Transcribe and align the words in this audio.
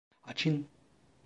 Açın! 0.25 0.67